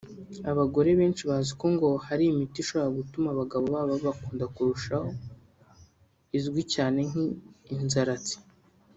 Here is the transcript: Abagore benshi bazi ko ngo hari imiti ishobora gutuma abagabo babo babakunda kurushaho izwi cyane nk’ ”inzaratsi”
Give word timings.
Abagore 0.51 0.89
benshi 0.99 1.23
bazi 1.29 1.51
ko 1.59 1.65
ngo 1.73 1.89
hari 2.07 2.23
imiti 2.31 2.57
ishobora 2.61 2.97
gutuma 2.99 3.27
abagabo 3.31 3.63
babo 3.73 3.93
babakunda 3.95 4.45
kurushaho 4.55 5.09
izwi 6.37 6.61
cyane 6.73 6.99
nk’ 7.09 7.15
”inzaratsi” 7.75 8.35